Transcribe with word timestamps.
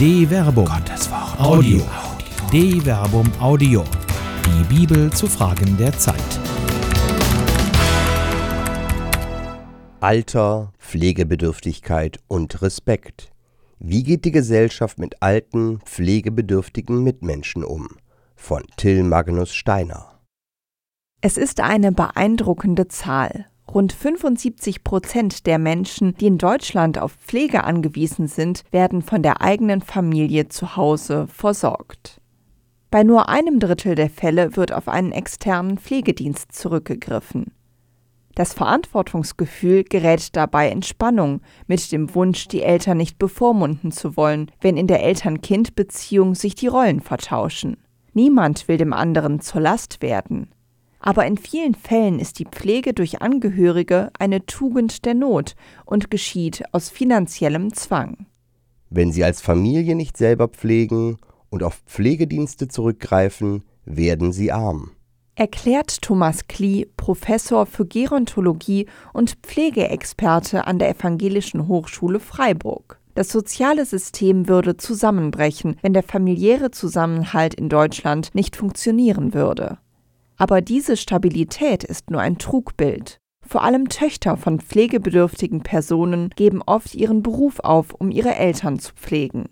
De 0.00 0.26
Verbum. 0.26 0.64
Gottes 0.64 1.10
Wort. 1.10 1.38
Audio. 1.38 1.82
De 2.50 2.80
Verbum 2.80 3.30
Audio. 3.38 3.84
Die 4.46 4.64
Bibel 4.74 5.12
zu 5.12 5.26
Fragen 5.26 5.76
der 5.76 5.92
Zeit. 5.92 6.16
Alter, 10.00 10.72
Pflegebedürftigkeit 10.78 12.18
und 12.28 12.62
Respekt. 12.62 13.30
Wie 13.78 14.02
geht 14.02 14.24
die 14.24 14.30
Gesellschaft 14.30 14.98
mit 14.98 15.22
alten, 15.22 15.80
pflegebedürftigen 15.80 17.04
Mitmenschen 17.04 17.62
um? 17.62 17.88
Von 18.36 18.64
Till 18.78 19.02
Magnus 19.02 19.52
Steiner. 19.52 20.18
Es 21.20 21.36
ist 21.36 21.60
eine 21.60 21.92
beeindruckende 21.92 22.88
Zahl. 22.88 23.49
Rund 23.72 23.92
75 23.92 24.82
Prozent 24.82 25.46
der 25.46 25.58
Menschen, 25.58 26.16
die 26.16 26.26
in 26.26 26.38
Deutschland 26.38 26.98
auf 26.98 27.12
Pflege 27.12 27.62
angewiesen 27.62 28.26
sind, 28.26 28.64
werden 28.72 29.00
von 29.00 29.22
der 29.22 29.42
eigenen 29.42 29.80
Familie 29.80 30.48
zu 30.48 30.74
Hause 30.74 31.28
versorgt. 31.28 32.20
Bei 32.90 33.04
nur 33.04 33.28
einem 33.28 33.60
Drittel 33.60 33.94
der 33.94 34.10
Fälle 34.10 34.56
wird 34.56 34.72
auf 34.72 34.88
einen 34.88 35.12
externen 35.12 35.78
Pflegedienst 35.78 36.52
zurückgegriffen. 36.52 37.52
Das 38.34 38.54
Verantwortungsgefühl 38.54 39.84
gerät 39.84 40.34
dabei 40.34 40.70
in 40.70 40.82
Spannung 40.82 41.40
mit 41.68 41.92
dem 41.92 42.12
Wunsch, 42.14 42.48
die 42.48 42.62
Eltern 42.62 42.96
nicht 42.96 43.18
bevormunden 43.20 43.92
zu 43.92 44.16
wollen, 44.16 44.50
wenn 44.60 44.76
in 44.76 44.88
der 44.88 45.04
Eltern-Kind-Beziehung 45.04 46.34
sich 46.34 46.56
die 46.56 46.66
Rollen 46.66 47.00
vertauschen. 47.00 47.76
Niemand 48.14 48.66
will 48.66 48.78
dem 48.78 48.92
anderen 48.92 49.40
zur 49.40 49.60
Last 49.60 50.02
werden. 50.02 50.50
Aber 51.00 51.26
in 51.26 51.38
vielen 51.38 51.74
Fällen 51.74 52.18
ist 52.18 52.38
die 52.38 52.44
Pflege 52.44 52.92
durch 52.92 53.22
Angehörige 53.22 54.10
eine 54.18 54.44
Tugend 54.46 55.04
der 55.06 55.14
Not 55.14 55.56
und 55.86 56.10
geschieht 56.10 56.62
aus 56.72 56.90
finanziellem 56.90 57.72
Zwang. 57.72 58.26
Wenn 58.90 59.10
Sie 59.10 59.24
als 59.24 59.40
Familie 59.40 59.94
nicht 59.94 60.16
selber 60.16 60.48
pflegen 60.48 61.18
und 61.48 61.62
auf 61.62 61.82
Pflegedienste 61.86 62.68
zurückgreifen, 62.68 63.64
werden 63.84 64.32
Sie 64.32 64.52
arm. 64.52 64.90
Erklärt 65.36 66.02
Thomas 66.02 66.48
Klee, 66.48 66.86
Professor 66.98 67.64
für 67.64 67.86
Gerontologie 67.86 68.86
und 69.14 69.38
Pflegeexperte 69.42 70.66
an 70.66 70.78
der 70.78 70.90
Evangelischen 70.90 71.66
Hochschule 71.66 72.20
Freiburg. 72.20 73.00
Das 73.14 73.30
soziale 73.30 73.86
System 73.86 74.48
würde 74.48 74.76
zusammenbrechen, 74.76 75.76
wenn 75.82 75.94
der 75.94 76.02
familiäre 76.02 76.70
Zusammenhalt 76.70 77.54
in 77.54 77.68
Deutschland 77.68 78.34
nicht 78.34 78.54
funktionieren 78.54 79.32
würde. 79.32 79.78
Aber 80.40 80.62
diese 80.62 80.96
Stabilität 80.96 81.84
ist 81.84 82.08
nur 82.08 82.22
ein 82.22 82.38
Trugbild. 82.38 83.20
Vor 83.46 83.62
allem 83.62 83.90
Töchter 83.90 84.38
von 84.38 84.58
pflegebedürftigen 84.58 85.62
Personen 85.62 86.30
geben 86.30 86.62
oft 86.64 86.94
ihren 86.94 87.22
Beruf 87.22 87.60
auf, 87.60 87.92
um 87.92 88.10
ihre 88.10 88.34
Eltern 88.36 88.78
zu 88.78 88.94
pflegen. 88.94 89.50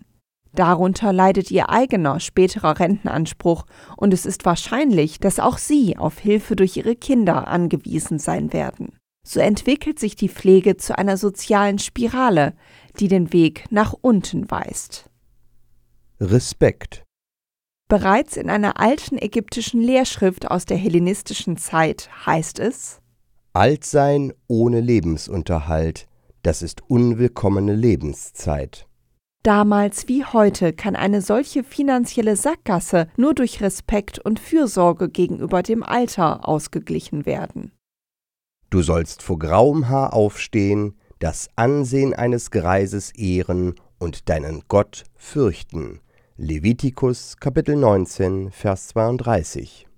Darunter 0.55 1.13
leidet 1.13 1.51
ihr 1.51 1.69
eigener 1.69 2.19
späterer 2.19 2.79
Rentenanspruch 2.79 3.67
und 3.97 4.15
es 4.15 4.25
ist 4.25 4.45
wahrscheinlich, 4.45 5.19
dass 5.19 5.39
auch 5.39 5.59
sie 5.59 5.95
auf 5.95 6.17
Hilfe 6.17 6.55
durch 6.55 6.75
ihre 6.75 6.95
Kinder 6.95 7.47
angewiesen 7.47 8.17
sein 8.17 8.51
werden. 8.51 8.97
So 9.23 9.41
entwickelt 9.41 9.99
sich 9.99 10.15
die 10.15 10.29
Pflege 10.29 10.75
zu 10.77 10.97
einer 10.97 11.17
sozialen 11.17 11.77
Spirale, 11.77 12.55
die 12.99 13.09
den 13.09 13.31
Weg 13.31 13.65
nach 13.69 13.93
unten 14.01 14.49
weist. 14.49 15.07
Respekt. 16.19 17.03
Bereits 17.89 18.37
in 18.37 18.51
einer 18.51 18.79
alten 18.79 19.17
ägyptischen 19.17 19.81
Lehrschrift 19.81 20.51
aus 20.51 20.65
der 20.65 20.77
hellenistischen 20.77 21.57
Zeit 21.57 22.07
heißt 22.23 22.59
es 22.59 23.01
Altsein 23.53 24.31
ohne 24.47 24.79
Lebensunterhalt, 24.79 26.07
das 26.43 26.61
ist 26.61 26.83
unwillkommene 26.87 27.73
Lebenszeit. 27.73 28.87
Damals 29.41 30.07
wie 30.07 30.23
heute 30.23 30.71
kann 30.71 30.95
eine 30.95 31.23
solche 31.23 31.63
finanzielle 31.63 32.35
Sackgasse 32.35 33.07
nur 33.17 33.33
durch 33.33 33.59
Respekt 33.59 34.19
und 34.19 34.39
Fürsorge 34.39 35.09
gegenüber 35.09 35.63
dem 35.63 35.81
Alter 35.81 36.47
ausgeglichen 36.47 37.25
werden. 37.25 37.71
Du 38.69 38.83
sollst 38.83 39.23
vor 39.23 39.39
grauem 39.39 39.89
Haar 39.89 40.13
aufstehen, 40.13 40.93
das 41.17 41.49
Ansehen 41.55 42.13
eines 42.13 42.51
Greises 42.51 43.09
ehren 43.15 43.73
und 43.97 44.29
deinen 44.29 44.61
Gott 44.67 45.05
fürchten. 45.15 46.01
Levitikus 46.41 47.35
Kapitel 47.35 47.75
19, 47.75 48.49
Vers 48.51 48.87
32. 48.87 49.89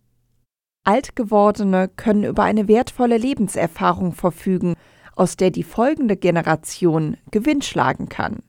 Altgewordene 0.83 1.87
können 1.87 2.23
über 2.23 2.41
eine 2.41 2.67
wertvolle 2.67 3.17
Lebenserfahrung 3.17 4.13
verfügen, 4.13 4.73
aus 5.15 5.37
der 5.37 5.51
die 5.51 5.61
folgende 5.61 6.17
Generation 6.17 7.17
Gewinn 7.29 7.61
schlagen 7.61 8.09
kann. 8.09 8.39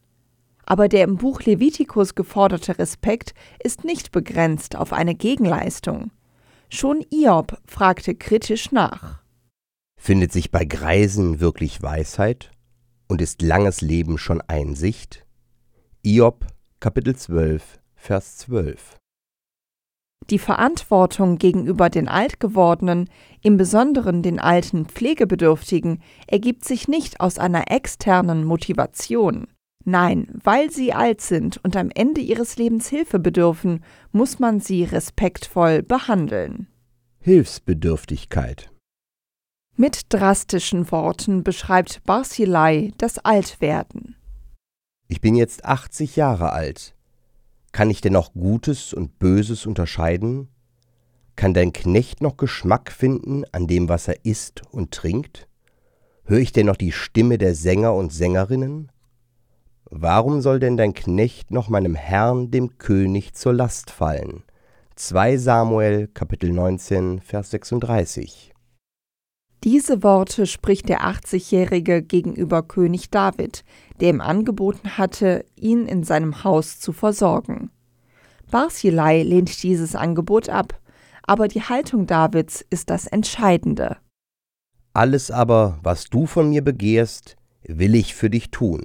Aber 0.65 0.89
der 0.89 1.05
im 1.05 1.19
Buch 1.19 1.43
Levitikus 1.43 2.15
geforderte 2.15 2.79
Respekt 2.79 3.35
ist 3.63 3.85
nicht 3.85 4.11
begrenzt 4.11 4.75
auf 4.75 4.95
eine 4.95 5.15
Gegenleistung. 5.15 6.13
Schon 6.71 7.05
Iob 7.11 7.59
fragte 7.67 8.15
kritisch 8.15 8.73
nach. 8.73 9.23
Findet 10.01 10.33
sich 10.33 10.51
bei 10.51 10.65
Greisen 10.65 11.41
wirklich 11.41 11.83
Weisheit? 11.83 12.53
Und 13.07 13.21
ist 13.21 13.43
langes 13.43 13.83
Leben 13.83 14.17
schon 14.17 14.41
Einsicht? 14.41 15.27
Iob 16.03 16.47
Kapitel 16.81 17.15
12 17.15 17.82
Vers 18.05 18.37
12. 18.39 18.99
Die 20.29 20.41
Verantwortung 20.41 21.39
gegenüber 21.39 21.89
den 21.89 22.09
Altgewordenen, 22.09 23.09
im 23.43 23.57
Besonderen 23.57 24.25
den 24.25 24.41
alten 24.41 24.87
Pflegebedürftigen, 24.87 26.03
ergibt 26.27 26.65
sich 26.65 26.89
nicht 26.89 27.21
aus 27.21 27.39
einer 27.39 27.71
externen 27.71 28.43
Motivation. 28.43 29.47
Nein, 29.85 30.27
weil 30.43 30.73
sie 30.73 30.93
alt 30.93 31.21
sind 31.21 31.59
und 31.63 31.77
am 31.77 31.91
Ende 31.95 32.21
ihres 32.21 32.57
Lebens 32.57 32.89
Hilfe 32.89 33.21
bedürfen, 33.21 33.85
muss 34.11 34.41
man 34.41 34.59
sie 34.59 34.83
respektvoll 34.83 35.85
behandeln. 35.85 36.67
Hilfsbedürftigkeit. 37.21 38.69
Mit 39.77 40.13
drastischen 40.13 40.91
Worten 40.91 41.45
beschreibt 41.45 42.03
Barzilai 42.03 42.91
das 42.99 43.21
Altwerden. 43.21 44.17
Ich 45.07 45.21
bin 45.21 45.37
jetzt 45.37 45.65
80 45.65 46.17
Jahre 46.17 46.51
alt. 46.51 46.97
Kann 47.73 47.89
ich 47.89 48.03
denn 48.03 48.13
noch 48.13 48.35
Gutes 48.35 48.93
und 48.93 49.19
Böses 49.19 49.67
unterscheiden? 49.67 50.49
Kann 51.37 51.55
dein 51.55 51.73
Knecht 51.73 52.21
noch 52.21 52.37
Geschmack 52.37 52.93
finden 52.93 53.45
an 53.53 53.67
dem, 53.67 53.89
was 53.89 54.09
er 54.09 54.25
isst 54.25 54.63
und 54.71 54.93
trinkt? 54.93 55.49
Hör 56.25 56.39
ich 56.39 56.53
denn 56.53 56.67
noch 56.67 56.77
die 56.77 56.93
Stimme 56.93 57.39
der 57.39 57.55
Sänger 57.55 57.95
und 57.95 58.13
Sängerinnen? 58.13 58.93
Warum 59.85 60.41
soll 60.43 60.61
denn 60.61 60.77
dein 60.77 60.95
Knecht 60.95 61.51
noch 61.51 61.69
meinem 61.69 61.95
Herrn, 61.95 62.51
dem 62.51 62.79
König, 62.79 63.35
zur 63.35 63.55
Last 63.55 63.91
fallen? 63.91 64.45
2 64.97 65.39
Samuel 65.39 66.09
Kapitel 66.09 66.53
19 66.53 67.21
Vers 67.21 67.51
36 67.51 68.53
Diese 69.65 70.03
Worte 70.03 70.47
spricht 70.47 70.89
der 70.89 71.03
80-Jährige 71.03 72.03
gegenüber 72.03 72.65
König 72.65 73.11
David, 73.11 73.65
der 74.01 74.11
ihm 74.11 74.21
angeboten 74.21 74.99
hatte, 74.99 75.45
ihn 75.55 75.87
in 75.87 76.03
seinem 76.03 76.43
Haus 76.43 76.81
zu 76.81 76.93
versorgen. 76.93 77.71
Barzilai 78.51 79.23
lehnt 79.23 79.63
dieses 79.63 79.95
Angebot 79.95 80.49
ab, 80.49 80.81
aber 81.23 81.47
die 81.47 81.63
Haltung 81.63 82.09
Davids 82.09 82.65
ist 82.71 82.91
das 82.91 83.07
Entscheidende. 83.07 83.99
Alles 84.95 85.31
aber, 85.31 85.79
was 85.83 86.07
du 86.07 86.27
von 86.27 86.51
mir 86.51 86.63
begehrst, 86.63 87.37
will 87.63 87.95
ich 87.95 88.17
für 88.17 88.31
dich 88.31 88.51
tun. 88.51 88.83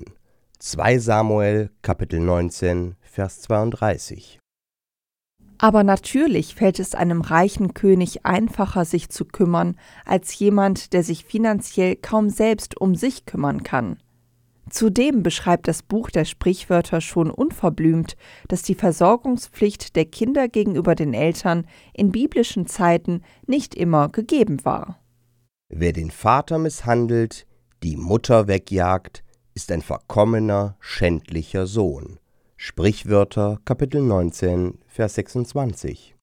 2 0.60 1.00
Samuel 1.00 1.72
Kapitel 1.82 2.20
19 2.20 2.96
Vers 3.02 3.42
32 3.42 4.40
aber 5.58 5.84
natürlich 5.84 6.56
fällt 6.56 6.80
es 6.80 6.96
einem 6.96 7.22
reichen 7.22 7.74
König 7.74 8.26
einfacher, 8.26 8.86
sich 8.86 9.10
zu 9.10 9.26
kümmern, 9.26 9.76
als 10.06 10.38
jemand, 10.38 10.94
der 10.94 11.04
sich 11.04 11.26
finanziell 11.26 11.96
kaum 11.96 12.30
selbst 12.30 12.80
um 12.80 12.96
sich 12.96 13.26
kümmern 13.26 13.64
kann. 13.64 13.98
Zudem 14.70 15.24
beschreibt 15.24 15.68
das 15.68 15.82
Buch 15.82 16.10
der 16.10 16.26
Sprichwörter 16.26 17.00
schon 17.00 17.32
unverblümt, 17.32 18.18
dass 18.50 18.64
die 18.64 18.76
Versorgungspflicht 18.76 19.96
der 19.96 20.06
Kinder 20.06 20.50
gegenüber 20.50 20.94
den 20.94 21.14
Eltern 21.14 21.66
in 21.94 22.12
biblischen 22.12 22.68
Zeiten 22.68 23.22
nicht 23.46 23.76
immer 23.76 24.10
gegeben 24.10 24.64
war. 24.66 25.00
Wer 25.70 25.94
den 25.94 26.12
Vater 26.12 26.58
misshandelt, 26.58 27.46
die 27.84 27.96
Mutter 27.96 28.48
wegjagt, 28.48 29.24
ist 29.54 29.72
ein 29.72 29.82
verkommener, 29.82 30.76
schändlicher 30.80 31.66
Sohn. 31.66 32.20
Sprichwörter 32.60 33.60
Kapitel 33.66 34.02
19, 34.02 34.80
Vers 34.88 35.14
26. 35.14 36.16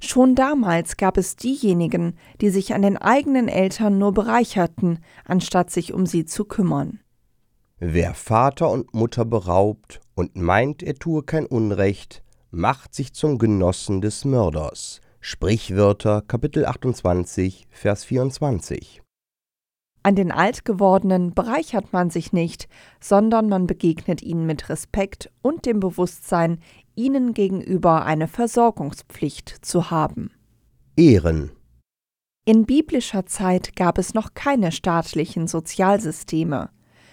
Schon 0.00 0.34
damals 0.34 0.96
gab 0.96 1.16
es 1.16 1.36
diejenigen, 1.36 2.18
die 2.40 2.50
sich 2.50 2.74
an 2.74 2.82
den 2.82 2.96
eigenen 2.96 3.46
Eltern 3.46 3.96
nur 3.96 4.12
bereicherten, 4.12 4.98
anstatt 5.24 5.70
sich 5.70 5.92
um 5.92 6.04
sie 6.04 6.24
zu 6.24 6.46
kümmern. 6.46 6.98
Wer 7.78 8.14
Vater 8.14 8.70
und 8.70 8.92
Mutter 8.92 9.24
beraubt 9.24 10.00
und 10.16 10.34
meint, 10.34 10.82
er 10.82 10.96
tue 10.96 11.22
kein 11.22 11.46
Unrecht, 11.46 12.24
macht 12.50 12.92
sich 12.92 13.14
zum 13.14 13.38
Genossen 13.38 14.00
des 14.00 14.24
Mörders. 14.24 15.00
Sprichwörter 15.20 16.22
Kapitel 16.22 16.66
28, 16.66 17.68
Vers 17.70 18.02
24. 18.02 19.01
An 20.04 20.16
den 20.16 20.32
Altgewordenen 20.32 21.32
bereichert 21.32 21.92
man 21.92 22.10
sich 22.10 22.32
nicht, 22.32 22.68
sondern 23.00 23.48
man 23.48 23.66
begegnet 23.66 24.20
ihnen 24.20 24.46
mit 24.46 24.68
Respekt 24.68 25.30
und 25.42 25.64
dem 25.64 25.78
Bewusstsein, 25.78 26.58
ihnen 26.96 27.34
gegenüber 27.34 28.04
eine 28.04 28.26
Versorgungspflicht 28.26 29.64
zu 29.64 29.90
haben. 29.90 30.30
Ehren. 30.96 31.52
In 32.44 32.66
biblischer 32.66 33.26
Zeit 33.26 33.76
gab 33.76 33.98
es 33.98 34.14
noch 34.14 34.34
keine 34.34 34.72
staatlichen 34.72 35.46
Sozialsysteme. 35.46 36.70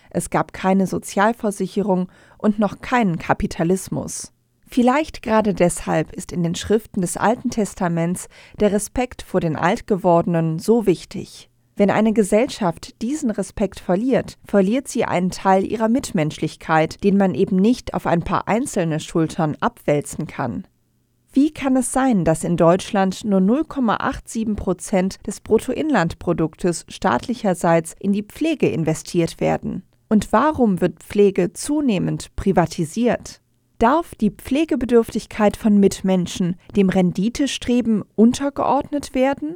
Es 0.10 0.32
gab 0.32 0.54
keine 0.54 0.88
Sozialversicherung 0.88 2.12
und 2.40 2.58
noch 2.58 2.82
keinen 2.82 3.20
Kapitalismus. 3.20 4.34
Vielleicht 4.66 5.22
gerade 5.22 5.54
deshalb 5.54 6.12
ist 6.14 6.32
in 6.32 6.42
den 6.42 6.56
Schriften 6.56 7.02
des 7.02 7.18
Alten 7.18 7.52
Testaments 7.52 8.28
der 8.60 8.72
Respekt 8.72 9.22
vor 9.22 9.40
den 9.40 9.56
Altgewordenen 9.56 10.58
so 10.58 10.88
wichtig. 10.88 11.49
Wenn 11.80 11.92
eine 11.92 12.12
Gesellschaft 12.12 13.02
diesen 13.02 13.32
Respekt 13.32 13.80
verliert, 13.80 14.38
verliert 14.44 14.90
sie 14.90 15.06
einen 15.06 15.30
Teil 15.32 15.66
ihrer 15.66 15.88
Mitmenschlichkeit, 15.88 17.02
den 17.06 17.16
man 17.16 17.34
eben 17.34 17.56
nicht 17.56 17.94
auf 17.94 18.06
ein 18.06 18.20
paar 18.20 18.50
einzelne 18.50 19.00
Schultern 19.00 19.56
abwälzen 19.62 20.28
kann. 20.28 20.68
Wie 21.32 21.52
kann 21.52 21.78
es 21.78 21.94
sein, 21.94 22.26
dass 22.26 22.44
in 22.44 22.58
Deutschland 22.58 23.24
nur 23.24 23.40
0,87 23.40 24.58
Prozent 24.58 25.26
des 25.26 25.40
Bruttoinlandproduktes 25.40 26.86
staatlicherseits 26.90 27.96
in 27.98 28.12
die 28.12 28.24
Pflege 28.24 28.68
investiert 28.68 29.40
werden? 29.40 29.84
Und 30.10 30.34
warum 30.34 30.82
wird 30.82 31.02
Pflege 31.02 31.54
zunehmend 31.54 32.36
privatisiert? 32.36 33.40
Darf 33.78 34.16
die 34.16 34.32
Pflegebedürftigkeit 34.32 35.56
von 35.56 35.80
Mitmenschen 35.80 36.58
dem 36.76 36.90
Renditestreben 36.90 38.04
untergeordnet 38.18 39.16
werden? 39.16 39.56